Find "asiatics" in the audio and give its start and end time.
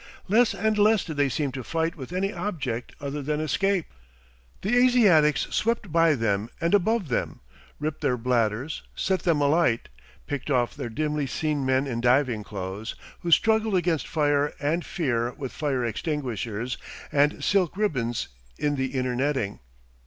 4.75-5.41